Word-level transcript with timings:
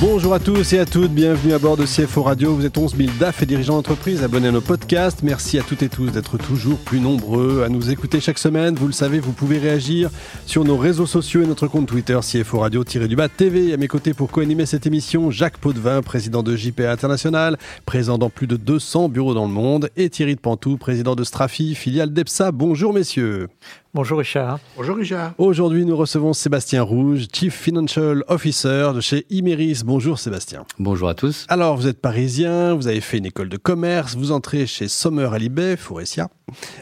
Bonjour 0.00 0.32
à 0.32 0.38
tous 0.38 0.74
et 0.74 0.78
à 0.78 0.86
toutes, 0.86 1.10
bienvenue 1.10 1.54
à 1.54 1.58
bord 1.58 1.76
de 1.76 1.84
CFO 1.84 2.22
Radio. 2.22 2.54
Vous 2.54 2.64
êtes 2.64 2.78
11 2.78 2.96
000 2.96 3.10
DAF 3.18 3.42
et 3.42 3.46
dirigeants 3.46 3.74
d'entreprise, 3.74 4.22
abonnés 4.22 4.46
à 4.46 4.52
nos 4.52 4.60
podcasts. 4.60 5.24
Merci 5.24 5.58
à 5.58 5.64
toutes 5.64 5.82
et 5.82 5.88
tous 5.88 6.12
d'être 6.12 6.38
toujours 6.38 6.78
plus 6.78 7.00
nombreux 7.00 7.64
à 7.64 7.68
nous 7.68 7.90
écouter 7.90 8.20
chaque 8.20 8.38
semaine. 8.38 8.76
Vous 8.76 8.86
le 8.86 8.92
savez, 8.92 9.18
vous 9.18 9.32
pouvez 9.32 9.58
réagir 9.58 10.10
sur 10.46 10.64
nos 10.64 10.76
réseaux 10.76 11.06
sociaux 11.06 11.42
et 11.42 11.48
notre 11.48 11.66
compte 11.66 11.88
Twitter 11.88 12.16
CFO 12.22 12.60
Radio-du-bas 12.60 13.28
TV. 13.28 13.72
À 13.72 13.76
mes 13.76 13.88
côtés 13.88 14.14
pour 14.14 14.30
co-animer 14.30 14.66
cette 14.66 14.86
émission, 14.86 15.32
Jacques 15.32 15.58
Potvin, 15.58 16.00
président 16.00 16.44
de 16.44 16.54
JPA 16.54 16.92
International, 16.92 17.58
présent 17.84 18.18
dans 18.18 18.30
plus 18.30 18.46
de 18.46 18.54
200 18.54 19.08
bureaux 19.08 19.34
dans 19.34 19.46
le 19.46 19.52
monde, 19.52 19.90
et 19.96 20.10
Thierry 20.10 20.36
de 20.36 20.40
Pantou, 20.40 20.76
président 20.76 21.16
de 21.16 21.24
Strafi, 21.24 21.74
filiale 21.74 22.12
d'EPSA. 22.12 22.52
Bonjour 22.52 22.94
messieurs. 22.94 23.48
Bonjour 23.94 24.18
Richard. 24.18 24.60
Bonjour 24.76 24.96
Richard. 24.96 25.32
Aujourd'hui, 25.38 25.86
nous 25.86 25.96
recevons 25.96 26.34
Sébastien 26.34 26.82
Rouge, 26.82 27.26
Chief 27.32 27.54
Financial 27.54 28.22
Officer 28.28 28.90
de 28.94 29.00
chez 29.00 29.24
Imeris. 29.30 29.80
Bonjour 29.82 30.18
Sébastien. 30.18 30.66
Bonjour 30.78 31.08
à 31.08 31.14
tous. 31.14 31.46
Alors, 31.48 31.76
vous 31.76 31.86
êtes 31.86 32.00
parisien, 32.00 32.74
vous 32.74 32.86
avez 32.86 33.00
fait 33.00 33.16
une 33.16 33.26
école 33.26 33.48
de 33.48 33.56
commerce, 33.56 34.14
vous 34.14 34.30
entrez 34.30 34.66
chez 34.66 34.88
Sommer 34.88 35.30
Alibay, 35.32 35.76
Faurecia, 35.78 36.28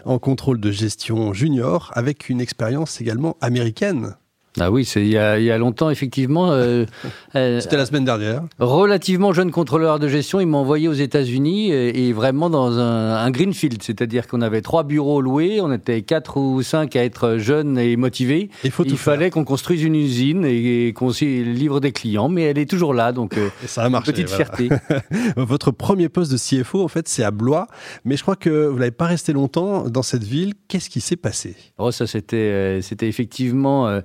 en 0.04 0.18
contrôle 0.18 0.58
de 0.58 0.72
gestion 0.72 1.32
junior, 1.32 1.92
avec 1.94 2.28
une 2.28 2.40
expérience 2.40 3.00
également 3.00 3.36
américaine. 3.40 4.16
Ah 4.58 4.70
oui, 4.70 4.84
c'est 4.84 5.02
il 5.02 5.08
y 5.12 5.18
a, 5.18 5.38
il 5.38 5.44
y 5.44 5.50
a 5.50 5.58
longtemps 5.58 5.90
effectivement. 5.90 6.52
Euh, 6.52 6.84
euh, 7.34 7.60
C'était 7.60 7.76
la 7.76 7.86
semaine 7.86 8.04
dernière. 8.04 8.42
Relativement 8.58 9.32
jeune 9.32 9.50
contrôleur 9.50 9.98
de 9.98 10.08
gestion, 10.08 10.40
il 10.40 10.46
m'a 10.46 10.58
envoyé 10.58 10.88
aux 10.88 10.92
États-Unis 10.92 11.70
et, 11.70 12.08
et, 12.08 12.12
vraiment 12.12 12.48
dans 12.48 12.78
un, 12.78 13.16
un 13.16 13.30
greenfield, 13.30 13.82
c'est-à-dire 13.82 14.26
qu'on 14.26 14.40
avait 14.40 14.62
trois 14.62 14.84
bureaux 14.84 15.20
loués, 15.20 15.60
on 15.60 15.72
était 15.72 16.02
quatre 16.02 16.38
ou 16.38 16.62
cinq 16.62 16.96
à 16.96 17.04
être 17.04 17.36
jeunes 17.38 17.78
et 17.78 17.96
motivés. 17.96 18.50
Il, 18.64 18.70
faut 18.70 18.84
tout 18.84 18.90
il 18.90 18.96
faire. 18.96 19.14
fallait 19.14 19.30
qu'on 19.30 19.44
construise 19.44 19.82
une 19.82 19.94
usine 19.94 20.44
et, 20.44 20.88
et 20.88 20.92
qu'on 20.92 21.10
livre 21.20 21.80
des 21.80 21.92
clients, 21.92 22.28
mais 22.28 22.42
elle 22.42 22.58
est 22.58 22.68
toujours 22.68 22.94
là, 22.94 23.12
donc 23.12 23.36
euh, 23.36 23.48
ça 23.66 23.84
a 23.84 23.88
marché, 23.88 24.12
petite 24.12 24.28
voilà. 24.28 24.44
fierté. 24.44 24.68
Votre 25.36 25.70
premier 25.70 26.08
poste 26.08 26.32
de 26.32 26.36
CFO, 26.36 26.82
en 26.82 26.88
fait, 26.88 27.08
c'est 27.08 27.22
à 27.22 27.30
Blois, 27.30 27.66
mais 28.04 28.16
je 28.16 28.22
crois 28.22 28.36
que 28.36 28.66
vous 28.66 28.78
n'avez 28.78 28.90
pas 28.90 29.06
resté 29.06 29.32
longtemps 29.32 29.88
dans 29.88 30.02
cette 30.02 30.24
ville. 30.24 30.54
Qu'est-ce 30.68 30.90
qui 30.90 31.00
s'est 31.00 31.16
passé? 31.16 31.56
Oh, 31.78 31.90
ça 31.90 32.06
c'était 32.06 32.36
euh, 32.36 32.80
c'était 32.80 33.08
effectivement 33.08 33.88
euh, 33.88 34.00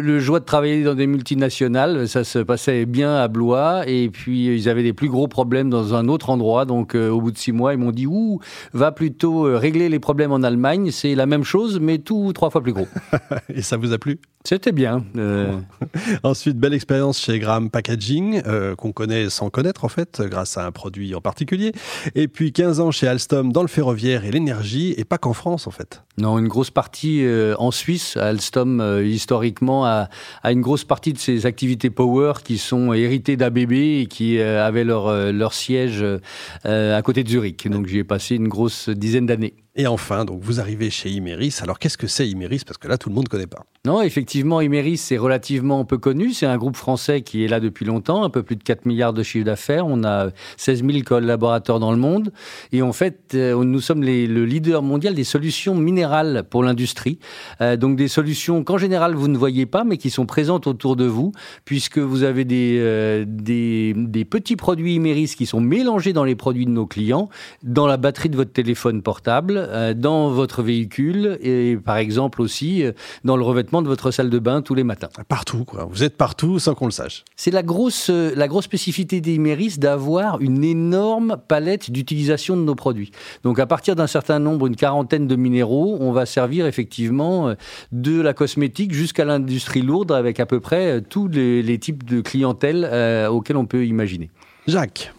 le, 0.00 0.18
joie 0.18 0.40
de 0.40 0.44
travailler 0.44 0.84
dans 0.84 0.94
des 0.94 1.06
multinationales. 1.06 2.08
Ça 2.08 2.24
se 2.24 2.38
passait 2.38 2.86
bien 2.86 3.14
à 3.16 3.28
Blois 3.28 3.88
et 3.88 4.08
puis 4.08 4.48
euh, 4.48 4.56
ils 4.56 4.68
avaient 4.68 4.82
des 4.82 4.92
plus 4.92 5.08
gros 5.08 5.28
problèmes 5.28 5.70
dans 5.70 5.94
un 5.94 6.08
autre 6.08 6.30
endroit. 6.30 6.64
Donc 6.64 6.94
euh, 6.94 7.10
au 7.10 7.20
bout 7.20 7.32
de 7.32 7.38
six 7.38 7.52
mois, 7.52 7.74
ils 7.74 7.78
m'ont 7.78 7.92
dit 7.92 8.06
ouh, 8.06 8.40
va 8.72 8.92
plutôt 8.92 9.46
euh, 9.46 9.56
régler 9.56 9.88
les 9.88 9.98
problèmes 9.98 10.32
en 10.32 10.42
Allemagne. 10.42 10.90
C'est 10.90 11.14
la 11.14 11.26
même 11.26 11.44
chose, 11.44 11.80
mais 11.80 11.98
tout 11.98 12.32
trois 12.32 12.50
fois 12.50 12.62
plus 12.62 12.72
gros. 12.72 12.88
et 13.48 13.62
ça 13.62 13.76
vous 13.76 13.92
a 13.92 13.98
plu? 13.98 14.18
C'était 14.46 14.72
bien. 14.72 15.06
Euh, 15.16 15.58
Ensuite, 16.22 16.58
belle 16.58 16.74
expérience 16.74 17.18
chez 17.18 17.38
Graham 17.38 17.70
Packaging, 17.70 18.42
euh, 18.46 18.74
qu'on 18.76 18.92
connaît 18.92 19.30
sans 19.30 19.48
connaître 19.48 19.86
en 19.86 19.88
fait, 19.88 20.20
grâce 20.20 20.58
à 20.58 20.66
un 20.66 20.70
produit 20.70 21.14
en 21.14 21.22
particulier. 21.22 21.72
Et 22.14 22.28
puis 22.28 22.52
15 22.52 22.80
ans 22.80 22.90
chez 22.90 23.08
Alstom 23.08 23.52
dans 23.52 23.62
le 23.62 23.68
ferroviaire 23.68 24.26
et 24.26 24.30
l'énergie, 24.30 24.94
et 24.98 25.04
pas 25.04 25.16
qu'en 25.16 25.32
France 25.32 25.66
en 25.66 25.70
fait. 25.70 26.02
Non, 26.18 26.38
une 26.38 26.46
grosse 26.46 26.70
partie 26.70 27.24
euh, 27.24 27.54
en 27.58 27.70
Suisse. 27.70 28.18
Alstom, 28.18 28.80
euh, 28.80 29.04
historiquement, 29.04 29.86
a, 29.86 30.08
a, 30.42 30.52
une 30.52 30.60
grosse 30.60 30.84
partie 30.84 31.14
de 31.14 31.18
ses 31.18 31.46
activités 31.46 31.88
power 31.88 32.34
qui 32.44 32.58
sont 32.58 32.92
héritées 32.92 33.36
d'ABB 33.36 33.72
et 33.72 34.06
qui 34.08 34.38
euh, 34.38 34.64
avaient 34.64 34.84
leur, 34.84 35.32
leur 35.32 35.54
siège 35.54 36.04
euh, 36.04 36.96
à 36.96 37.02
côté 37.02 37.24
de 37.24 37.28
Zurich. 37.30 37.66
Donc 37.68 37.86
j'y 37.86 37.98
ai 37.98 38.04
passé 38.04 38.36
une 38.36 38.48
grosse 38.48 38.90
dizaine 38.90 39.26
d'années. 39.26 39.54
Et 39.76 39.88
enfin, 39.88 40.24
donc 40.24 40.40
vous 40.40 40.60
arrivez 40.60 40.88
chez 40.88 41.10
Imeris. 41.10 41.58
Alors 41.60 41.80
qu'est-ce 41.80 41.98
que 41.98 42.06
c'est 42.06 42.28
Imeris? 42.28 42.62
Parce 42.64 42.78
que 42.78 42.86
là, 42.86 42.96
tout 42.96 43.08
le 43.08 43.14
monde 43.14 43.24
ne 43.24 43.28
connaît 43.28 43.48
pas. 43.48 43.64
Non, 43.86 44.00
effectivement, 44.00 44.60
Imeris, 44.60 44.96
c'est 44.96 45.18
relativement 45.18 45.84
peu 45.84 45.98
connu. 45.98 46.32
C'est 46.32 46.46
un 46.46 46.56
groupe 46.56 46.76
français 46.76 47.22
qui 47.22 47.44
est 47.44 47.48
là 47.48 47.60
depuis 47.60 47.84
longtemps, 47.84 48.24
un 48.24 48.30
peu 48.30 48.42
plus 48.42 48.56
de 48.56 48.62
4 48.62 48.86
milliards 48.86 49.12
de 49.12 49.22
chiffre 49.22 49.44
d'affaires. 49.44 49.86
On 49.86 50.04
a 50.04 50.30
16 50.56 50.84
000 50.86 51.02
collaborateurs 51.04 51.80
dans 51.80 51.90
le 51.90 51.98
monde. 51.98 52.32
Et 52.72 52.82
en 52.82 52.92
fait, 52.92 53.34
euh, 53.34 53.62
nous 53.64 53.80
sommes 53.80 54.02
le 54.02 54.44
leader 54.44 54.82
mondial 54.82 55.14
des 55.14 55.24
solutions 55.24 55.74
minérales 55.74 56.44
pour 56.48 56.62
l'industrie. 56.62 57.18
Euh, 57.60 57.76
donc 57.76 57.96
des 57.96 58.08
solutions 58.08 58.62
qu'en 58.62 58.78
général, 58.78 59.14
vous 59.14 59.28
ne 59.28 59.36
voyez 59.36 59.66
pas, 59.66 59.82
mais 59.82 59.98
qui 59.98 60.08
sont 60.08 60.24
présentes 60.24 60.68
autour 60.68 60.94
de 60.94 61.04
vous, 61.04 61.32
puisque 61.64 61.98
vous 61.98 62.22
avez 62.22 62.46
euh, 62.50 63.24
des, 63.26 63.92
des 63.96 64.24
petits 64.24 64.56
produits 64.56 64.94
Imeris 64.94 65.34
qui 65.36 65.46
sont 65.46 65.60
mélangés 65.60 66.12
dans 66.12 66.24
les 66.24 66.36
produits 66.36 66.64
de 66.64 66.70
nos 66.70 66.86
clients, 66.86 67.28
dans 67.62 67.88
la 67.88 67.96
batterie 67.96 68.30
de 68.30 68.36
votre 68.36 68.52
téléphone 68.52 69.02
portable, 69.02 69.63
euh, 69.68 69.94
dans 69.94 70.30
votre 70.30 70.62
véhicule 70.62 71.38
et 71.40 71.76
par 71.76 71.96
exemple 71.96 72.40
aussi 72.42 72.82
euh, 72.82 72.92
dans 73.24 73.36
le 73.36 73.42
revêtement 73.42 73.82
de 73.82 73.88
votre 73.88 74.10
salle 74.10 74.30
de 74.30 74.38
bain 74.38 74.62
tous 74.62 74.74
les 74.74 74.84
matins. 74.84 75.08
Partout, 75.28 75.64
quoi. 75.64 75.88
Vous 75.90 76.02
êtes 76.02 76.16
partout 76.16 76.58
sans 76.58 76.74
qu'on 76.74 76.86
le 76.86 76.92
sache. 76.92 77.24
C'est 77.36 77.50
la 77.50 77.62
grosse, 77.62 78.10
euh, 78.10 78.32
la 78.36 78.48
grosse 78.48 78.64
spécificité 78.64 79.20
d'Imeris 79.20 79.76
d'avoir 79.78 80.40
une 80.40 80.64
énorme 80.64 81.36
palette 81.48 81.90
d'utilisation 81.90 82.56
de 82.56 82.62
nos 82.62 82.74
produits. 82.74 83.10
Donc 83.42 83.58
à 83.58 83.66
partir 83.66 83.96
d'un 83.96 84.06
certain 84.06 84.38
nombre, 84.38 84.66
une 84.66 84.76
quarantaine 84.76 85.26
de 85.26 85.36
minéraux, 85.36 85.96
on 86.00 86.12
va 86.12 86.26
servir 86.26 86.66
effectivement 86.66 87.54
de 87.92 88.20
la 88.20 88.34
cosmétique 88.34 88.92
jusqu'à 88.92 89.24
l'industrie 89.24 89.82
lourde 89.82 90.12
avec 90.12 90.40
à 90.40 90.46
peu 90.46 90.60
près 90.60 91.00
tous 91.02 91.28
les, 91.28 91.62
les 91.62 91.78
types 91.78 92.04
de 92.04 92.20
clientèle 92.20 92.88
euh, 92.90 93.28
auxquels 93.28 93.56
on 93.56 93.66
peut 93.66 93.86
imaginer. 93.86 94.30
Jacques. 94.66 95.12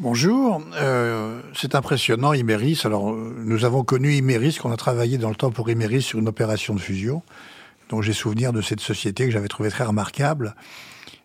Bonjour, 0.00 0.62
euh, 0.76 1.42
c'est 1.56 1.74
impressionnant 1.74 2.32
Imeris. 2.32 2.82
Alors, 2.84 3.10
euh, 3.10 3.34
nous 3.44 3.64
avons 3.64 3.82
connu 3.82 4.14
Imeris, 4.14 4.56
qu'on 4.62 4.70
a 4.70 4.76
travaillé 4.76 5.18
dans 5.18 5.28
le 5.28 5.34
temps 5.34 5.50
pour 5.50 5.68
Imeris 5.70 6.02
sur 6.02 6.20
une 6.20 6.28
opération 6.28 6.72
de 6.72 6.78
fusion. 6.78 7.24
Donc, 7.88 8.04
j'ai 8.04 8.12
souvenir 8.12 8.52
de 8.52 8.62
cette 8.62 8.78
société 8.78 9.24
que 9.24 9.32
j'avais 9.32 9.48
trouvée 9.48 9.70
très 9.70 9.82
remarquable. 9.82 10.54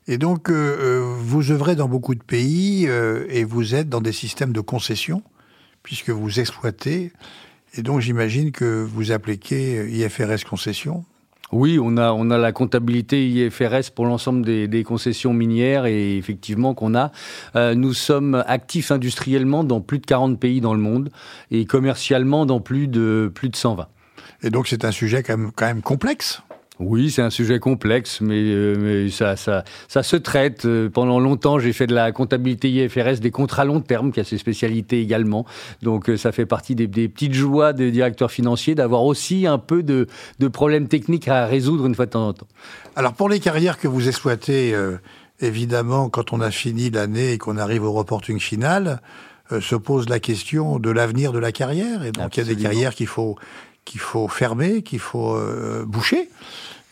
Et 0.07 0.17
donc, 0.17 0.49
euh, 0.49 1.15
vous 1.19 1.51
œuvrez 1.51 1.75
dans 1.75 1.87
beaucoup 1.87 2.15
de 2.15 2.23
pays 2.23 2.87
euh, 2.87 3.27
et 3.29 3.43
vous 3.43 3.75
êtes 3.75 3.89
dans 3.89 4.01
des 4.01 4.11
systèmes 4.11 4.53
de 4.53 4.61
concession, 4.61 5.21
puisque 5.83 6.09
vous 6.09 6.39
exploitez. 6.39 7.11
Et 7.75 7.83
donc, 7.83 7.99
j'imagine 7.99 8.51
que 8.51 8.81
vous 8.83 9.11
appliquez 9.11 9.87
IFRS 9.87 10.45
concession. 10.49 11.05
Oui, 11.53 11.77
on 11.79 11.97
a, 11.97 12.11
on 12.13 12.31
a 12.31 12.37
la 12.39 12.51
comptabilité 12.51 13.27
IFRS 13.27 13.91
pour 13.93 14.07
l'ensemble 14.07 14.43
des, 14.43 14.83
concessions 14.83 15.33
minières 15.33 15.85
et 15.85 16.17
effectivement 16.17 16.73
qu'on 16.73 16.95
a. 16.95 17.11
Euh, 17.55 17.75
nous 17.75 17.93
sommes 17.93 18.43
actifs 18.47 18.91
industriellement 18.91 19.63
dans 19.63 19.79
plus 19.79 19.99
de 19.99 20.05
40 20.05 20.39
pays 20.39 20.61
dans 20.61 20.73
le 20.73 20.79
monde 20.79 21.11
et 21.51 21.65
commercialement 21.65 22.47
dans 22.47 22.59
plus 22.59 22.87
de, 22.87 23.31
plus 23.33 23.49
de 23.49 23.55
120. 23.55 23.87
Et 24.41 24.49
donc 24.49 24.67
c'est 24.67 24.83
un 24.83 24.91
sujet 24.91 25.23
quand 25.23 25.51
quand 25.55 25.65
même 25.65 25.81
complexe 25.81 26.41
oui, 26.79 27.11
c'est 27.11 27.21
un 27.21 27.29
sujet 27.29 27.59
complexe, 27.59 28.19
mais, 28.19 28.41
euh, 28.41 28.75
mais 28.79 29.09
ça, 29.09 29.35
ça, 29.35 29.63
ça, 29.87 30.01
se 30.01 30.15
traite. 30.15 30.65
Euh, 30.65 30.89
pendant 30.89 31.19
longtemps, 31.19 31.59
j'ai 31.59 31.71
fait 31.71 31.85
de 31.85 31.93
la 31.93 32.11
comptabilité 32.11 32.69
IFRS, 32.69 33.19
des 33.19 33.29
contrats 33.29 33.63
long 33.63 33.79
terme, 33.79 34.11
qui 34.11 34.19
a 34.19 34.23
ses 34.23 34.39
spécialités 34.39 34.99
également. 34.99 35.45
Donc, 35.83 36.09
euh, 36.09 36.17
ça 36.17 36.31
fait 36.31 36.47
partie 36.47 36.73
des, 36.73 36.87
des 36.87 37.07
petites 37.09 37.33
joies 37.33 37.73
des 37.73 37.91
directeurs 37.91 38.31
financiers 38.31 38.73
d'avoir 38.73 39.03
aussi 39.03 39.45
un 39.45 39.59
peu 39.59 39.83
de, 39.83 40.07
de, 40.39 40.47
problèmes 40.47 40.87
techniques 40.87 41.27
à 41.27 41.45
résoudre 41.45 41.85
une 41.85 41.93
fois 41.93 42.07
de 42.07 42.11
temps 42.11 42.27
en 42.27 42.33
temps. 42.33 42.47
Alors, 42.95 43.13
pour 43.13 43.29
les 43.29 43.39
carrières 43.39 43.77
que 43.77 43.87
vous 43.87 44.07
exploitez, 44.07 44.73
euh, 44.73 44.97
évidemment, 45.41 46.09
quand 46.09 46.33
on 46.33 46.41
a 46.41 46.49
fini 46.49 46.89
l'année 46.89 47.33
et 47.33 47.37
qu'on 47.37 47.57
arrive 47.57 47.83
au 47.83 47.91
reporting 47.91 48.39
final, 48.39 48.99
euh, 49.51 49.61
se 49.61 49.75
pose 49.75 50.09
la 50.09 50.19
question 50.19 50.79
de 50.79 50.89
l'avenir 50.89 51.33
de 51.33 51.39
la 51.39 51.51
carrière. 51.51 52.03
Et 52.03 52.11
donc, 52.11 52.35
il 52.37 52.39
y 52.39 52.51
a 52.51 52.55
des 52.55 52.61
carrières 52.61 52.95
qu'il 52.95 53.07
faut 53.07 53.35
qu'il 53.85 53.99
faut 53.99 54.27
fermer, 54.27 54.81
qu'il 54.81 54.99
faut 54.99 55.35
euh, 55.35 55.83
boucher. 55.85 56.29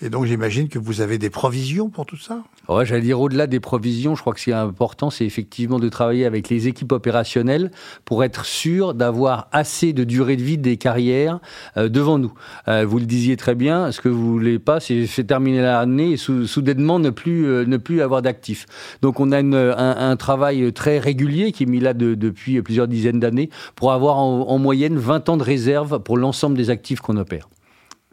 Et 0.04 0.10
donc 0.10 0.26
j'imagine 0.26 0.68
que 0.68 0.80
vous 0.80 1.02
avez 1.02 1.20
des 1.20 1.30
provisions 1.30 1.90
pour 1.90 2.08
tout 2.08 2.18
ça? 2.18 2.42
Ouais, 2.68 2.88
j'allais 2.88 3.02
dire 3.02 3.20
au-delà 3.20 3.46
des 3.46 3.60
provisions, 3.60 4.16
je 4.16 4.22
crois 4.22 4.34
que 4.34 4.40
ce 4.40 4.46
qui 4.46 4.50
est 4.50 4.54
important, 4.54 5.12
c'est 5.12 5.26
effectivement 5.26 5.78
de 5.78 5.90
travailler 5.90 6.26
avec 6.26 6.50
les 6.50 6.68
équipes 6.68 6.92
opérationnelles 6.92 7.70
pour 8.04 8.24
être 8.24 8.46
sûr 8.46 8.96
d'avoir 8.96 9.48
assez 9.52 9.94
de 9.94 10.04
durée 10.04 10.38
de 10.38 10.42
vie 10.42 10.58
des 10.58 10.78
carrières 10.78 11.40
euh, 11.78 11.88
devant 11.88 12.18
nous. 12.18 12.34
Euh, 12.68 12.84
vous 12.84 12.98
le 12.98 13.06
disiez 13.06 13.38
très 13.38 13.54
bien, 13.54 13.92
ce 13.92 14.02
que 14.02 14.10
vous 14.10 14.32
voulez 14.32 14.58
pas, 14.58 14.80
c'est 14.80 15.24
terminer 15.24 15.62
l'année 15.62 16.14
et 16.14 16.18
sou 16.18 16.48
soudainement 16.48 16.98
ne 16.98 17.12
plus 17.12 17.46
euh, 17.46 17.66
ne 17.66 17.78
plus 17.78 18.02
avoir 18.02 18.24
d'actifs. 18.24 18.66
Donc 19.04 19.20
on 19.20 19.32
a 19.32 19.38
un, 19.42 20.16
travail 20.16 20.74
très 20.74 21.00
régulier 21.00 21.52
qui 21.52 21.64
est 21.64 21.68
mis 21.68 21.80
là 21.80 21.94
de, 21.94 22.16
depuis 22.16 22.62
plusieurs 22.62 22.88
dizaines 22.88 23.20
d'années 23.20 23.50
pour 23.76 23.92
avoir 23.92 24.18
en, 24.18 24.48
en 24.50 24.58
moyenne 24.58 24.98
20 24.98 25.30
ans 25.30 25.38
de 25.38 25.44
réserve 25.44 26.00
pour 26.00 26.18
l'ensemble 26.18 26.58
des 26.58 26.70
actifs 26.70 27.02
qu'on 27.02 27.18
opère 27.18 27.50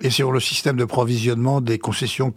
et 0.01 0.11
sur 0.11 0.33
le 0.33 0.41
système 0.41 0.77
de 0.77 0.85
provisionnement 0.85 1.61
des 1.61 1.79
concessions 1.79 2.33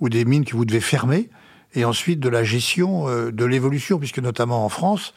ou 0.00 0.08
des 0.08 0.24
mines 0.24 0.44
que 0.44 0.56
vous 0.56 0.64
devez 0.64 0.80
fermer, 0.80 1.28
et 1.74 1.84
ensuite 1.84 2.20
de 2.20 2.28
la 2.28 2.44
gestion 2.44 3.08
euh, 3.08 3.30
de 3.30 3.44
l'évolution, 3.44 3.98
puisque 3.98 4.18
notamment 4.18 4.64
en 4.64 4.68
France, 4.68 5.14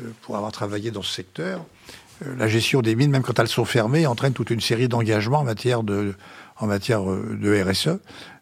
euh, 0.00 0.10
pour 0.22 0.36
avoir 0.36 0.52
travaillé 0.52 0.90
dans 0.90 1.02
ce 1.02 1.12
secteur, 1.12 1.64
la 2.38 2.48
gestion 2.48 2.80
des 2.80 2.94
mines, 2.94 3.10
même 3.10 3.22
quand 3.22 3.38
elles 3.38 3.48
sont 3.48 3.64
fermées, 3.64 4.06
entraîne 4.06 4.32
toute 4.32 4.50
une 4.50 4.60
série 4.60 4.88
d'engagements 4.88 5.40
en 5.40 5.44
matière 5.44 5.82
de, 5.82 6.14
en 6.58 6.66
matière 6.66 7.02
de 7.04 7.62
RSE. 7.62 7.98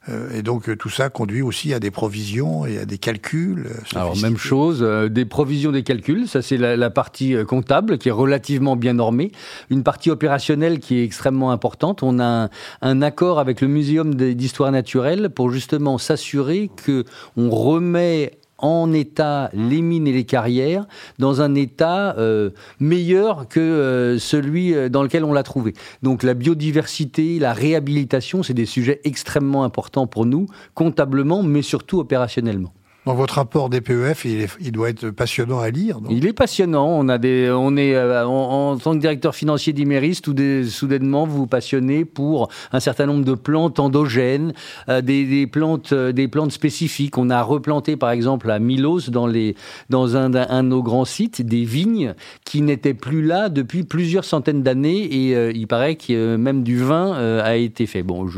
Euh, 0.09 0.37
et 0.37 0.43
donc 0.43 0.77
tout 0.79 0.89
ça 0.89 1.11
conduit 1.11 1.43
aussi 1.43 1.73
à 1.73 1.79
des 1.79 1.93
provisions 1.93 2.67
et 2.67 2.79
à 2.79 2.85
des 2.85 2.99
calculs. 2.99 3.71
Alors 3.95 4.17
même 4.17 4.37
chose, 4.37 4.83
des 5.11 5.25
provisions, 5.25 5.71
des 5.71 5.85
calculs, 5.85 6.27
ça 6.27 6.43
c'est 6.43 6.57
la, 6.57 6.91
partie 6.91 7.37
comptable 7.47 7.99
qui 7.99 8.09
est 8.09 8.13
relativement 8.13 8.77
bien 8.77 8.95
normée. 8.95 9.31
Une 9.71 9.85
partie 9.85 10.11
opérationnelle 10.11 10.81
qui 10.81 10.99
est 10.99 11.05
extrêmement 11.05 11.53
importante. 11.53 12.03
On 12.03 12.19
a 12.19 12.25
un, 12.25 12.51
un 12.83 13.03
accord 13.03 13.39
avec 13.39 13.61
le 13.61 13.69
Muséum 13.69 14.15
d'histoire 14.15 14.73
naturelle 14.73 15.31
pour 15.31 15.51
justement 15.51 15.99
s'assurer 15.99 16.71
que 16.85 17.05
on 17.37 17.51
remet 17.51 18.33
en 18.63 18.93
état 18.93 19.51
les 19.53 19.83
mines 19.83 20.07
et 20.07 20.13
les 20.13 20.25
carrières 20.25 20.87
dans 21.19 21.43
un 21.43 21.55
état 21.55 22.17
euh, 22.17 22.51
meilleur 22.81 23.49
que 23.49 23.61
euh, 23.61 24.19
celui 24.19 24.75
euh, 24.75 24.89
dans 24.89 25.03
lequel 25.03 25.25
on 25.25 25.33
l'a 25.33 25.43
trouvé. 25.43 25.75
Donc 26.03 26.23
la 26.23 26.35
biodiversité, 26.35 27.39
la 27.39 27.53
réhabilitation, 27.53 28.43
c'est 28.43 28.55
des 28.55 28.67
sujets 28.67 29.01
extrêmement 29.05 29.65
importants 29.65 30.07
pour 30.07 30.25
nous, 30.25 30.47
comptablement, 30.75 31.43
mais 31.43 31.63
surtout 31.63 31.99
opérationnellement. 31.99 32.73
Dans 33.05 33.15
votre 33.15 33.35
rapport 33.35 33.69
des 33.69 33.81
PEF, 33.81 34.25
il, 34.61 34.71
doit 34.71 34.89
être 34.89 35.11
passionnant 35.11 35.59
à 35.59 35.71
lire. 35.71 35.99
Il 36.09 36.25
est 36.25 36.33
passionnant. 36.33 36.87
On 36.87 37.09
a 37.09 37.19
des, 37.19 37.51
on 37.51 37.77
est 37.77 37.97
euh, 37.97 38.25
en, 38.25 38.77
tant 38.77 38.95
que 38.95 39.01
directeur 39.01 39.35
financier 39.35 39.73
d'Imeris, 39.73 40.21
tout 40.23 40.35
des, 40.35 40.65
soudainement 40.65 41.27
vous 41.27 41.39
vous 41.39 41.47
passionnez 41.49 42.05
pour 42.05 42.49
un 42.71 42.79
certain 42.79 43.07
nombre 43.07 43.25
de 43.25 43.35
plantes 43.35 43.81
endogènes, 43.81 44.53
euh, 44.89 45.01
des, 45.01 45.49
plantes, 45.49 45.93
euh, 45.93 46.13
des 46.13 46.29
plantes 46.29 46.53
spécifiques. 46.53 47.19
On 47.19 47.29
a 47.29 47.43
replanté 47.43 47.97
par 47.97 48.13
exemple 48.13 48.49
à 48.53 48.61
Milos 48.61 49.11
dans 49.11 49.27
les, 49.27 49.57
dans 49.91 50.17
un, 50.17 50.33
un 50.33 50.63
de 50.63 50.69
nos 50.69 50.85
grands 50.85 51.05
sites 51.05 51.43
des 51.43 51.65
vignes 51.65 52.15
qui 52.45 52.63
n'étaient 52.63 52.95
plus 52.95 53.23
là 53.23 53.49
depuis 53.49 53.83
plusieurs 53.83 54.25
centaines 54.25 54.63
d'années 54.63 55.03
et 55.03 55.51
il 55.51 55.67
paraît 55.67 55.97
que 55.97 56.37
même 56.37 56.63
du 56.63 56.79
vin 56.79 57.13
a 57.41 57.57
été 57.57 57.87
fait. 57.87 58.05
Bon, 58.05 58.29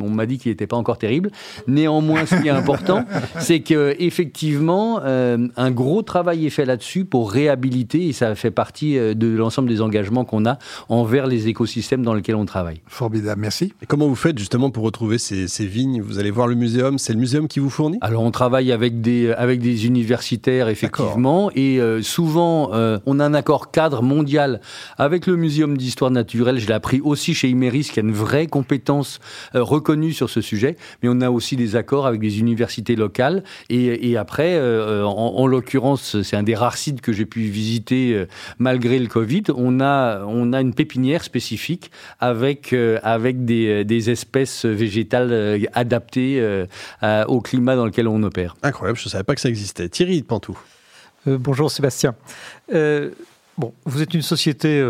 on 0.00 0.08
m'a 0.08 0.24
dit 0.24 0.38
qu'il 0.38 0.50
n'était 0.50 0.66
pas 0.66 0.78
encore 0.78 0.96
terrible. 0.96 1.30
Néanmoins, 1.66 2.24
ce 2.24 2.36
qui 2.36 2.48
est 2.48 2.50
important, 2.50 3.04
c'est 3.38 3.60
que 3.60 3.89
euh, 3.90 3.94
effectivement, 3.98 5.00
euh, 5.04 5.48
un 5.56 5.70
gros 5.70 6.02
travail 6.02 6.46
est 6.46 6.50
fait 6.50 6.64
là-dessus 6.64 7.04
pour 7.04 7.30
réhabiliter, 7.30 8.08
et 8.08 8.12
ça 8.12 8.34
fait 8.34 8.50
partie 8.50 8.98
euh, 8.98 9.14
de 9.14 9.28
l'ensemble 9.28 9.68
des 9.68 9.80
engagements 9.80 10.24
qu'on 10.24 10.46
a 10.46 10.58
envers 10.88 11.26
les 11.26 11.48
écosystèmes 11.48 12.02
dans 12.02 12.14
lesquels 12.14 12.36
on 12.36 12.46
travaille. 12.46 12.80
Formidable, 12.86 13.40
merci. 13.40 13.72
Et 13.82 13.86
comment 13.86 14.08
vous 14.08 14.14
faites 14.14 14.38
justement 14.38 14.70
pour 14.70 14.84
retrouver 14.84 15.18
ces, 15.18 15.46
vignes? 15.66 16.00
Vous 16.00 16.18
allez 16.18 16.30
voir 16.30 16.46
le 16.46 16.54
muséum, 16.54 16.98
c'est 16.98 17.12
le 17.12 17.18
muséum 17.18 17.48
qui 17.48 17.60
vous 17.60 17.70
fournit? 17.70 17.98
Alors 18.00 18.22
on 18.22 18.30
travaille 18.30 18.72
avec 18.72 19.00
des, 19.00 19.32
avec 19.32 19.60
des 19.60 19.86
universitaires, 19.86 20.68
effectivement, 20.68 21.50
et 21.54 21.80
souvent 22.02 22.70
on 23.06 23.20
a 23.20 23.24
un 23.24 23.34
accord 23.34 23.70
cadre 23.70 24.02
mondial 24.02 24.60
avec 24.96 25.26
le 25.26 25.36
muséum 25.36 25.76
d'histoire 25.76 26.10
naturelle. 26.10 26.58
Je 26.58 26.66
l'ai 26.66 26.72
appris 26.72 27.00
aussi 27.00 27.34
chez 27.34 27.48
Imeris, 27.48 27.90
qui 27.92 28.00
a 28.00 28.02
une 28.02 28.12
vraie 28.12 28.46
compétence 28.46 29.20
reconnue 29.54 30.12
sur 30.12 30.30
ce 30.30 30.40
sujet, 30.40 30.76
mais 31.02 31.08
on 31.10 31.20
a 31.20 31.30
aussi 31.30 31.56
des 31.56 31.76
accords 31.76 32.06
avec 32.06 32.20
des 32.20 32.40
universités 32.40 32.96
locales 32.96 33.44
et 33.68 33.79
et, 33.86 34.16
après, 34.16 34.54
euh, 34.54 35.04
en, 35.04 35.46
l'occurrence, 35.46 36.22
c'est 36.22 36.36
un 36.36 36.42
des 36.42 36.54
rares 36.54 36.76
sites 36.76 37.00
que 37.00 37.12
j'ai 37.12 37.26
pu 37.26 37.40
visiter 37.40 38.12
euh, 38.12 38.26
malgré 38.58 38.98
le 38.98 39.06
Covid. 39.06 39.44
On 39.54 39.80
a, 39.80 40.24
on 40.24 40.52
a 40.52 40.60
une 40.60 40.74
pépinière 40.74 41.24
spécifique 41.24 41.90
avec, 42.18 42.72
euh, 42.72 42.98
avec 43.02 43.44
des, 43.44 43.84
des, 43.84 44.10
espèces 44.10 44.64
végétales 44.64 45.68
adaptées 45.74 46.42
au 47.28 47.40
climat 47.40 47.76
dans 47.76 47.86
lequel 47.86 48.08
on 48.08 48.22
opère. 48.22 48.56
Incroyable, 48.62 48.98
je 48.98 49.06
ne 49.06 49.10
savais 49.10 49.24
pas 49.24 49.34
que 49.34 49.40
ça 49.40 49.48
existait. 49.48 49.88
Thierry 49.88 50.22
Pantou. 50.22 50.58
bonjour 51.26 51.70
Sébastien. 51.70 52.14
Vous 53.84 54.00
êtes 54.00 54.14
une 54.14 54.22
société 54.22 54.82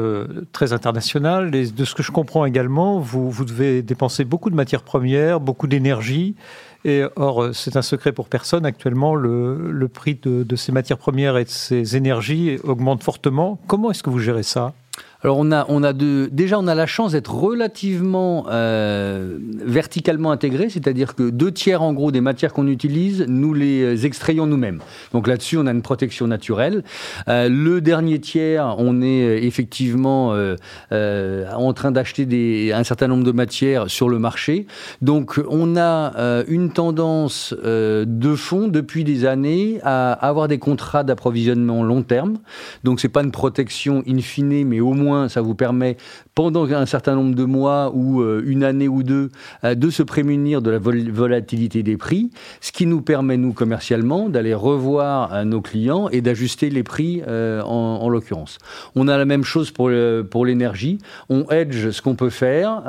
très 0.53 0.73
internationale 0.73 1.55
et 1.55 1.67
de 1.67 1.85
ce 1.85 1.95
que 1.95 2.03
je 2.05 2.13
comprends 2.13 2.45
également, 2.45 3.01
vous, 3.01 3.45
devez 3.45 3.83
dépenser 3.83 4.25
beaucoup 4.25 4.49
de 4.49 4.55
matières 4.55 4.83
premières, 4.83 5.41
beaucoup 5.41 5.67
d'énergie. 5.67 6.37
Et 6.85 7.03
or, 7.17 7.43
euh, 7.43 7.53
c'est 7.53 7.77
un 7.77 7.83
secret 7.83 8.13
pour 8.13 8.29
personne. 8.29 8.65
Actuellement, 8.65 9.15
le, 9.15 9.89
prix 9.93 10.19
de, 10.23 10.57
ces 10.57 10.73
matières 10.73 10.99
premières 10.99 11.37
et 11.37 11.45
de 11.45 11.51
ces 11.51 11.97
énergies 11.97 12.59
augmente 12.65 13.03
fortement. 13.03 13.59
Comment 13.67 13.91
est-ce 13.91 14.03
que 14.03 14.11
vous 14.11 14.19
gérez 14.19 14.43
ça? 14.43 14.73
Alors 15.23 15.37
on 15.39 15.53
a, 15.53 15.67
on 15.69 15.83
a 15.83 15.93
de, 15.93 16.29
déjà 16.33 16.59
on 16.59 16.67
a 16.67 16.75
la 16.75 16.87
chance 16.87 17.13
d'être 17.13 17.35
relativement 17.35 18.47
euh, 18.51 19.39
verticalement 19.65 20.31
intégré, 20.33 20.71
c'est-à-dire 20.71 21.15
que 21.15 21.29
deux 21.29 21.53
tiers 21.53 21.83
en 21.83 21.93
gros 21.93 22.11
des 22.11 22.21
matières 22.23 22.53
qu'on 22.53 22.67
utilise, 22.67 23.27
nous 23.29 23.53
les 23.53 24.07
extrayons 24.07 24.47
nous-mêmes. 24.47 24.81
Donc 25.13 25.27
là-dessus 25.27 25.59
on 25.59 25.67
a 25.67 25.73
une 25.73 25.83
protection 25.83 26.27
naturelle. 26.27 26.85
Euh, 27.29 27.49
le 27.51 27.81
dernier 27.81 28.19
tiers, 28.19 28.75
on 28.79 29.03
est 29.03 29.25
euh, 29.25 29.45
effectivement 29.45 30.33
euh, 30.33 30.57
euh, 30.93 31.51
en 31.53 31.73
train 31.75 31.91
d'acheter 31.91 32.73
un 32.73 32.85
certain 32.85 33.09
nombre 33.09 33.25
de 33.25 33.33
matières 33.33 33.91
sur 33.91 34.09
le 34.09 34.19
marché. 34.19 34.67
Donc 35.03 35.41
on 35.49 35.77
a 35.77 36.17
euh, 36.17 36.45
une 36.49 36.73
tendance 36.73 37.55
de 37.55 38.35
fond 38.37 38.69
depuis 38.69 39.05
des 39.05 39.27
années 39.27 39.81
à 39.83 40.13
avoir 40.13 40.49
des 40.49 40.59
contrats 40.59 41.05
d'approvisionnement 41.05 41.83
long 41.83 42.03
terme. 42.03 42.39
Donc 42.85 43.01
c'est 43.01 43.09
pas 43.09 43.23
une 43.23 43.33
protection 43.33 44.03
in 44.09 44.19
fine, 44.19 44.67
mais 44.67 44.81
au 44.81 44.93
moins 44.93 45.10
ça 45.29 45.41
vous 45.41 45.55
permet, 45.55 45.97
pendant 46.35 46.65
un 46.71 46.87
certain 46.87 47.15
nombre 47.15 47.35
de 47.35 47.45
mois 47.45 47.93
ou 47.95 48.23
euh, 48.23 48.43
une 48.47 48.65
année 48.65 48.89
ou 48.89 49.03
deux, 49.03 49.31
euh, 49.65 49.75
de 49.75 49.91
se 49.91 50.03
prémunir 50.03 50.63
de 50.63 50.71
la 50.71 50.79
volatilité 50.79 51.83
des 51.83 51.97
prix, 51.97 52.31
ce 52.61 52.73
qui 52.73 52.87
nous 52.87 53.03
permet, 53.03 53.37
nous, 53.37 53.53
commercialement, 53.53 54.29
d'aller 54.29 54.55
revoir 54.55 55.35
euh, 55.35 55.45
nos 55.45 55.61
clients 55.61 56.09
et 56.09 56.21
d'ajuster 56.21 56.71
les 56.71 56.83
prix 56.83 57.23
en, 57.27 58.09
l'occurrence. 58.09 58.59
On 58.97 59.07
a 59.09 59.17
la 59.17 59.25
même 59.25 59.45
chose 59.45 59.71
pour, 59.71 59.91
l'énergie. 59.91 60.99
On 61.29 61.45
hedge 61.51 61.91
ce 61.91 62.03
qu'on 62.03 62.15
peut 62.15 62.31
faire. 62.31 62.83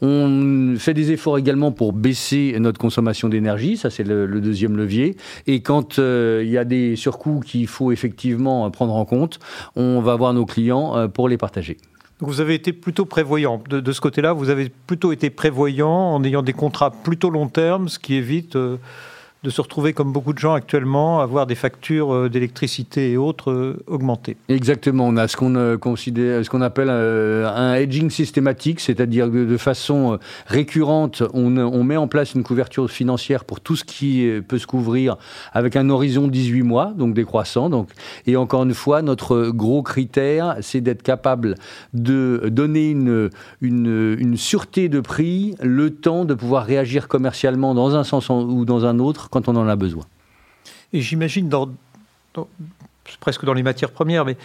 on 0.00 0.74
fait 0.78 0.94
des 0.94 1.12
efforts 1.12 1.38
également 1.38 1.72
pour 1.72 1.92
baisser 1.92 2.56
notre 2.60 2.78
consommation 2.78 3.28
d'énergie. 3.28 3.76
Ça, 3.76 3.90
c'est 3.90 4.04
le, 4.04 4.26
le, 4.26 4.40
deuxième 4.40 4.76
levier. 4.76 5.16
Et 5.46 5.60
quand 5.60 5.98
il 5.98 6.48
y 6.48 6.58
a 6.58 6.64
des 6.64 6.96
surcoûts 6.96 7.40
qu'il 7.40 7.66
faut 7.66 7.92
effectivement 7.92 8.70
prendre 8.70 8.94
en 8.94 9.04
compte, 9.04 9.38
on 9.76 10.00
va 10.00 10.14
voir 10.16 10.34
nos 10.34 10.46
clients 10.46 11.08
pour 11.08 11.27
les 11.28 11.38
partager. 11.38 11.76
vous 12.20 12.40
avez 12.40 12.54
été 12.54 12.72
plutôt 12.72 13.04
prévoyant. 13.04 13.62
De, 13.68 13.92
ce 13.92 14.00
côté-là, 14.00 14.32
vous 14.32 14.50
avez 14.50 14.70
plutôt 14.86 15.12
été 15.12 15.30
prévoyant 15.30 16.14
en 16.14 16.22
ayant 16.24 16.42
des 16.42 16.52
contrats 16.52 16.90
plutôt 16.90 17.30
long 17.30 17.48
terme, 17.48 17.88
ce 17.88 17.98
qui 17.98 18.14
évite 18.14 18.56
euh, 18.56 18.76
de 19.44 19.50
se 19.50 19.60
retrouver, 19.60 19.92
comme 19.92 20.12
beaucoup 20.12 20.32
de 20.32 20.38
gens 20.38 20.54
actuellement, 20.54 21.20
avoir 21.20 21.46
des 21.46 21.54
factures 21.54 22.12
euh, 22.12 22.28
d'électricité 22.28 23.12
et 23.12 23.16
autres 23.16 23.52
euh, 23.52 23.84
augmentées. 23.86 24.36
Exactement. 24.48 25.06
On 25.06 25.16
a 25.16 25.28
ce 25.28 25.36
qu'on 25.36 25.54
euh, 25.54 25.76
considère, 25.76 26.44
ce 26.44 26.50
qu'on 26.50 26.60
appelle 26.60 26.90
un 26.90 27.74
hedging 27.74 28.10
systématique, 28.10 28.80
c'est-à-dire 28.80 29.28
de 29.28 29.56
façon 29.56 30.18
récurrente, 30.46 31.22
on, 31.34 31.56
on, 31.56 31.84
met 31.84 31.96
en 31.96 32.08
place 32.08 32.34
une 32.34 32.42
couverture 32.42 32.90
financière 32.90 33.44
pour 33.44 33.60
tout 33.60 33.76
ce 33.76 33.84
qui 33.84 34.28
peut 34.46 34.58
se 34.58 34.66
couvrir 34.66 35.16
avec 35.52 35.76
un 35.76 35.88
horizon 35.90 36.26
de 36.26 36.32
18 36.32 36.62
mois, 36.62 36.92
donc 36.96 37.14
décroissant. 37.14 37.70
Donc, 37.70 37.90
et 38.26 38.36
encore 38.36 38.64
une 38.64 38.74
fois, 38.74 39.02
notre 39.02 39.50
gros 39.50 39.82
critère, 39.82 40.56
c'est 40.60 40.80
d'être 40.80 41.02
capable 41.02 41.54
de 41.94 42.48
donner 42.50 42.90
une, 42.90 43.30
une, 43.60 44.16
une 44.18 44.36
sûreté 44.36 44.88
de 44.88 45.00
prix, 45.00 45.54
le 45.62 45.90
temps 45.90 46.24
de 46.24 46.34
pouvoir 46.34 46.64
réagir 46.64 47.08
commercialement 47.08 47.74
dans 47.74 47.94
un 47.94 48.04
sens 48.04 48.28
ou 48.30 48.64
dans 48.64 48.84
un 48.84 48.98
autre 48.98 49.27
quand 49.30 49.48
on 49.48 49.56
en 49.56 49.68
a 49.68 49.76
besoin. 49.76 50.04
Et 50.92 51.00
j'imagine 51.00 51.48
dans, 51.48 51.68
presque 53.20 53.44
dans 53.44 53.54
les 53.54 53.62
matières 53.62 53.90
premières, 53.90 54.24
mais 54.24 54.36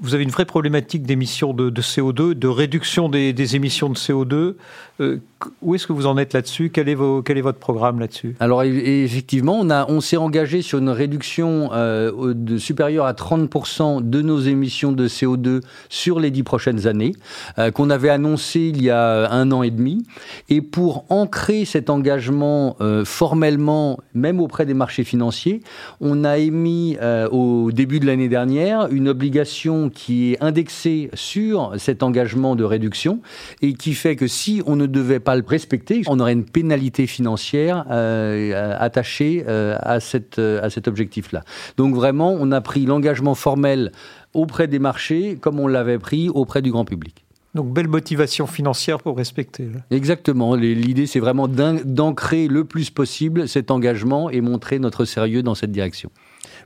vous 0.00 0.14
avez 0.14 0.24
une 0.24 0.30
vraie 0.30 0.44
problématique 0.44 1.02
d'émissions 1.02 1.54
de, 1.54 1.70
CO2, 1.70 2.34
de 2.34 2.48
réduction 2.48 3.08
des, 3.08 3.56
émissions 3.56 3.88
de 3.88 3.96
CO2. 3.96 4.54
Euh, 5.00 5.20
où 5.62 5.76
est-ce 5.76 5.86
que 5.86 5.92
vous 5.92 6.06
en 6.06 6.18
êtes 6.18 6.32
là-dessus? 6.32 6.70
Quel, 6.70 6.88
est 6.88 6.94
votre 6.94 7.58
programme 7.58 8.00
là-dessus? 8.00 8.34
Alors 8.40 8.64
effectivement, 8.64 9.60
on, 9.60 9.70
on 9.70 10.00
s'est 10.00 10.16
engagé 10.16 10.62
sur 10.62 10.80
une 10.80 10.88
réduction 10.88 11.70
euh, 11.72 12.34
de, 12.34 12.58
supérieure 12.58 13.06
à 13.06 13.12
30% 13.12 14.08
de 14.08 14.22
nos 14.22 14.40
émissions 14.40 14.90
de 14.90 15.06
CO2 15.06 15.60
sur 15.88 16.18
les 16.18 16.32
dix 16.32 16.42
prochaines 16.42 16.88
années, 16.88 17.12
euh, 17.58 17.70
qu'on 17.70 17.90
avait 17.90 18.08
annoncé 18.08 18.60
il 18.74 18.82
y 18.82 18.90
a 18.90 19.30
un 19.30 19.52
an 19.52 19.62
et 19.62 19.70
demi. 19.70 20.04
Et 20.48 20.60
pour 20.60 21.04
ancrer 21.08 21.64
cet 21.64 21.90
engagement 21.90 22.76
formellement, 23.04 24.00
même 24.14 24.40
auprès 24.40 24.66
des 24.66 24.74
marchés 24.74 25.04
financiers, 25.04 25.62
on 26.00 26.24
a 26.24 26.38
émis 26.38 26.96
au 27.30 27.70
début 27.72 27.97
de 28.00 28.06
l'année 28.06 28.28
dernière 28.28 28.88
une 28.90 29.08
obligation 29.08 29.90
qui 29.90 30.32
est 30.32 30.42
indexée 30.42 31.10
sur 31.14 31.72
cet 31.78 32.02
engagement 32.02 32.56
de 32.56 32.64
réduction 32.64 33.20
et 33.62 33.74
qui 33.74 33.94
fait 33.94 34.16
que 34.16 34.26
si 34.26 34.62
on 34.66 34.76
ne 34.76 34.86
devait 34.86 35.20
pas 35.20 35.36
le 35.36 35.44
respecter, 35.46 36.02
on 36.06 36.20
aurait 36.20 36.32
une 36.32 36.44
pénalité 36.44 37.06
financière 37.06 37.84
euh, 37.90 38.74
attachée 38.78 39.44
euh, 39.48 39.76
à, 39.80 39.98
euh, 40.38 40.62
à 40.62 40.70
cet 40.70 40.88
objectif-là. 40.88 41.44
Donc 41.76 41.94
vraiment, 41.94 42.36
on 42.38 42.52
a 42.52 42.60
pris 42.60 42.86
l'engagement 42.86 43.34
formel 43.34 43.92
auprès 44.34 44.68
des 44.68 44.78
marchés 44.78 45.38
comme 45.40 45.60
on 45.60 45.66
l'avait 45.66 45.98
pris 45.98 46.28
auprès 46.28 46.62
du 46.62 46.70
grand 46.70 46.84
public. 46.84 47.27
Donc 47.58 47.72
belle 47.72 47.88
motivation 47.88 48.46
financière 48.46 49.00
pour 49.00 49.16
respecter. 49.16 49.66
Exactement. 49.90 50.54
L'idée, 50.54 51.08
c'est 51.08 51.18
vraiment 51.18 51.48
d'ancrer 51.48 52.46
le 52.46 52.64
plus 52.64 52.90
possible 52.90 53.48
cet 53.48 53.72
engagement 53.72 54.30
et 54.30 54.40
montrer 54.40 54.78
notre 54.78 55.04
sérieux 55.04 55.42
dans 55.42 55.56
cette 55.56 55.72
direction. 55.72 56.08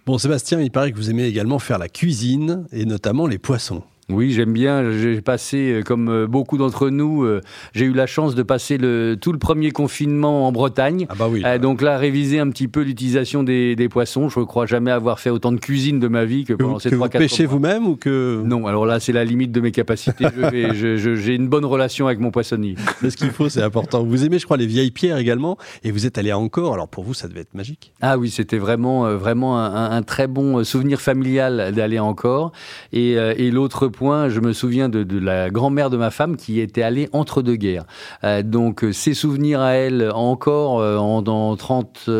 Bon, 0.04 0.18
Sébastien, 0.18 0.60
il 0.60 0.70
paraît 0.70 0.92
que 0.92 0.98
vous 0.98 1.08
aimez 1.08 1.24
également 1.24 1.58
faire 1.58 1.78
la 1.78 1.88
cuisine 1.88 2.66
et 2.72 2.84
notamment 2.84 3.26
les 3.26 3.38
poissons. 3.38 3.82
Oui, 4.08 4.32
j'aime 4.32 4.52
bien. 4.52 4.90
J'ai 4.92 5.20
passé, 5.20 5.72
euh, 5.72 5.82
comme 5.82 6.08
euh, 6.08 6.26
beaucoup 6.26 6.58
d'entre 6.58 6.90
nous, 6.90 7.22
euh, 7.22 7.40
j'ai 7.72 7.84
eu 7.84 7.92
la 7.92 8.06
chance 8.06 8.34
de 8.34 8.42
passer 8.42 8.76
le, 8.76 9.16
tout 9.20 9.32
le 9.32 9.38
premier 9.38 9.70
confinement 9.70 10.48
en 10.48 10.52
Bretagne. 10.52 11.06
Ah 11.08 11.14
bah 11.16 11.28
oui. 11.30 11.42
donc 11.60 11.82
là, 11.82 11.98
réviser 11.98 12.40
un 12.40 12.50
petit 12.50 12.66
peu 12.66 12.82
l'utilisation 12.82 13.44
des, 13.44 13.76
poissons. 13.90 14.28
Je 14.28 14.40
ne 14.40 14.44
crois 14.44 14.66
jamais 14.66 14.90
avoir 14.90 15.20
fait 15.20 15.30
autant 15.30 15.52
de 15.52 15.58
cuisine 15.58 16.00
de 16.00 16.08
ma 16.08 16.24
vie 16.24 16.44
que 16.44 16.52
pendant 16.52 16.78
ces 16.78 16.90
trois, 16.90 17.08
quatre 17.08 17.20
mois. 17.20 17.26
Vous 17.26 17.30
pêchez 17.30 17.46
vous-même 17.46 17.86
ou 17.86 17.96
que 17.96 18.42
Non, 18.44 18.66
alors 18.66 18.86
là, 18.86 18.98
c'est 19.00 19.12
la 19.12 19.24
limite 19.24 19.52
de 19.52 19.60
mes 19.60 19.70
capacités. 19.70 20.26
J'ai 20.72 21.34
une 21.34 21.48
bonne 21.48 21.64
relation 21.64 22.06
avec 22.06 22.18
mon 22.18 22.30
poissonnier. 22.30 22.74
C'est 23.00 23.10
ce 23.10 23.16
qu'il 23.16 23.30
faut, 23.30 23.48
c'est 23.48 23.62
important. 23.62 24.02
Vous 24.02 24.24
aimez, 24.24 24.38
je 24.38 24.44
crois, 24.44 24.56
les 24.56 24.66
vieilles 24.66 24.90
pierres 24.90 25.18
également, 25.18 25.58
et 25.84 25.90
vous 25.90 26.06
êtes 26.06 26.18
allé 26.18 26.30
à 26.30 26.38
Encore. 26.38 26.74
Alors 26.74 26.88
pour 26.88 27.04
vous, 27.04 27.14
ça 27.14 27.28
devait 27.28 27.40
être 27.40 27.54
magique. 27.54 27.92
Ah 28.00 28.18
oui, 28.18 28.30
c'était 28.30 28.58
vraiment, 28.58 29.16
vraiment 29.16 29.62
un, 29.62 30.02
très 30.02 30.26
bon 30.26 30.64
souvenir 30.64 31.00
familial 31.00 31.72
d'aller 31.72 31.98
encore. 31.98 32.52
Et, 32.92 33.12
et 33.12 33.50
l'autre 33.50 33.88
point, 33.92 34.28
je 34.28 34.40
me 34.40 34.52
souviens 34.52 34.88
de, 34.88 35.06
la 35.18 35.50
grand-mère 35.50 35.90
de 35.90 35.96
ma 35.96 36.10
femme 36.10 36.36
qui 36.36 36.60
était 36.60 36.82
allée 36.82 37.08
entre 37.12 37.42
deux 37.42 37.56
guerres. 37.56 37.84
Euh, 38.24 38.42
donc 38.42 38.82
euh, 38.82 38.92
ses 38.92 39.14
souvenirs 39.14 39.60
à 39.60 39.74
elle 39.74 40.10
encore 40.12 40.80
euh, 40.80 40.96
en, 40.96 41.22
dans 41.22 41.54
30 41.56 42.10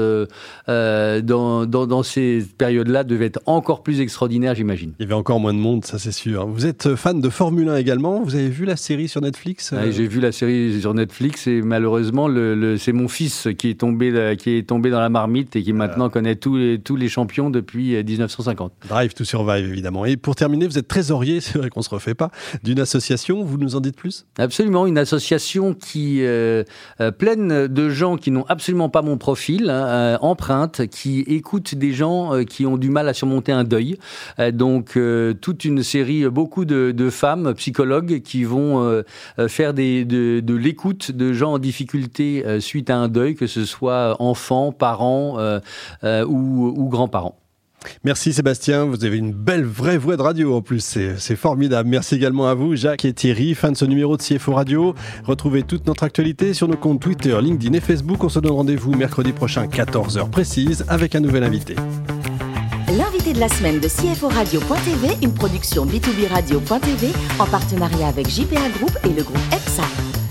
dans, 0.68 1.66
dans, 1.66 2.02
ces 2.02 2.44
périodes-là 2.56 3.04
devaient 3.04 3.26
être 3.26 3.40
encore 3.46 3.82
plus 3.82 4.00
extraordinaires, 4.00 4.54
j'imagine. 4.54 4.92
Il 4.98 5.02
y 5.02 5.06
avait 5.06 5.14
encore 5.14 5.40
moins 5.40 5.54
de 5.54 5.58
monde, 5.58 5.84
ça 5.84 5.98
c'est 5.98 6.12
sûr. 6.12 6.46
Vous 6.46 6.66
êtes 6.66 6.94
fan 6.94 7.20
de 7.20 7.28
Formule 7.28 7.68
1 7.68 7.76
également? 7.76 8.22
Vous 8.22 8.34
avez 8.34 8.48
vu 8.48 8.64
la 8.64 8.76
série 8.76 9.08
sur 9.08 9.20
Netflix 9.20 9.74
J'ai 9.90 10.06
vu 10.06 10.20
la 10.20 10.32
série 10.32 10.80
sur 10.80 10.94
Netflix 10.94 11.46
et 11.46 11.62
malheureusement 11.62 12.28
le, 12.28 12.76
c'est 12.76 12.92
mon 12.92 13.08
fils 13.08 13.48
qui 13.58 13.70
est 13.70 13.80
tombé 13.80 14.36
qui 14.38 14.56
est 14.56 14.68
tombé 14.68 14.90
dans 14.90 15.00
la 15.00 15.08
marmite 15.08 15.56
et 15.56 15.62
qui 15.62 15.72
maintenant 15.72 16.08
connaît 16.10 16.36
tous 16.36 16.56
les, 16.56 16.78
tous 16.78 16.96
les 16.96 17.08
champions 17.08 17.50
depuis 17.50 17.96
1950. 18.02 18.72
Drive 18.88 19.14
to 19.14 19.24
Survive 19.24 19.64
évidemment. 19.66 20.04
Et 20.04 20.16
pour 20.16 20.36
terminer, 20.36 20.66
vous 20.66 20.78
êtes 20.78 20.88
trésorier, 20.88 21.40
vrai 21.62 21.70
qu'on 21.70 21.82
se 21.82 21.90
refait 21.90 22.14
pas, 22.14 22.30
d'une 22.62 22.80
association. 22.80 23.42
Vous 23.44 23.58
nous 23.58 23.76
en 23.76 23.80
dites 23.80 23.96
plus? 23.96 24.26
Absolument, 24.38 24.86
une 24.86 24.98
association 24.98 25.74
qui 25.74 26.18
euh, 26.22 26.64
euh, 27.00 27.10
pleine 27.10 27.66
de 27.68 27.88
gens 27.88 28.16
qui 28.16 28.30
n'ont 28.30 28.44
absolument 28.48 28.88
pas 28.88 29.02
mon 29.02 29.16
profil, 29.16 29.70
hein, 29.70 29.86
euh, 29.86 30.18
empreinte, 30.20 30.86
qui 30.88 31.20
écoute 31.20 31.74
des 31.74 31.92
gens 31.92 32.44
qui 32.44 32.66
ont 32.66 32.76
du 32.76 32.90
mal 32.90 33.08
à 33.08 33.14
surmonter 33.14 33.52
un 33.52 33.64
deuil. 33.64 33.98
donc 34.52 34.98
toute 35.40 35.64
une 35.64 35.82
série, 35.82 36.28
beaucoup 36.28 36.64
de, 36.64 37.10
femmes 37.10 37.54
psychologues 37.54 38.22
qui 38.22 38.44
vont 38.44 39.02
faire 39.48 39.74
de, 39.74 40.56
l'écoute 40.56 41.12
de 41.12 41.32
gens 41.32 41.54
en 41.54 41.58
difficulté 41.58 42.44
suite 42.60 42.90
à 42.90 42.96
un 42.96 43.08
deuil, 43.08 43.34
que 43.34 43.46
ce 43.46 43.64
soit 43.64 44.16
enfants, 44.20 44.72
parents 44.72 45.38
ou 46.02 46.88
grands-parents. 46.90 47.41
Merci 48.04 48.32
Sébastien, 48.32 48.84
vous 48.84 49.04
avez 49.04 49.16
une 49.16 49.32
belle 49.32 49.64
vraie 49.64 49.98
voix 49.98 50.16
de 50.16 50.22
radio 50.22 50.54
en 50.54 50.62
plus, 50.62 50.98
c'est 51.16 51.36
formidable. 51.36 51.88
Merci 51.88 52.16
également 52.16 52.48
à 52.48 52.54
vous 52.54 52.76
Jacques 52.76 53.04
et 53.04 53.12
Thierry, 53.12 53.54
fin 53.54 53.72
de 53.72 53.76
ce 53.76 53.84
numéro 53.84 54.16
de 54.16 54.22
CFO 54.22 54.54
Radio. 54.54 54.94
Retrouvez 55.24 55.62
toute 55.62 55.86
notre 55.86 56.02
actualité 56.04 56.54
sur 56.54 56.68
nos 56.68 56.76
comptes 56.76 57.00
Twitter, 57.00 57.36
LinkedIn 57.40 57.74
et 57.74 57.80
Facebook. 57.80 58.22
On 58.24 58.28
se 58.28 58.38
donne 58.38 58.52
rendez-vous 58.52 58.92
mercredi 58.92 59.32
prochain 59.32 59.66
14h 59.66 60.30
précise 60.30 60.84
avec 60.88 61.14
un 61.14 61.20
nouvel 61.20 61.44
invité. 61.44 61.76
L'invité 62.96 63.32
de 63.32 63.40
la 63.40 63.48
semaine 63.48 63.80
de 63.80 63.88
CFO 63.88 64.28
Radio.tv, 64.28 65.16
une 65.22 65.32
production 65.32 65.86
B2B 65.86 66.28
Radio.tv 66.28 67.08
en 67.38 67.46
partenariat 67.46 68.08
avec 68.08 68.28
JPA 68.28 68.68
Group 68.78 68.96
et 69.04 69.14
le 69.14 69.22
groupe 69.22 69.38
EPSA. 69.52 70.21